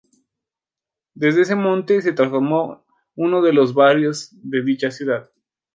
Desde 1.13 1.41
ese 1.43 1.53
momento 1.53 2.01
se 2.01 2.11
transformó 2.13 2.83
en 3.15 3.25
uno 3.27 3.43
de 3.43 3.53
los 3.53 3.67
tantos 3.69 3.75
barrios 3.75 4.29
de 4.31 4.63
dicha 4.63 4.89
ciudad. 4.89 5.29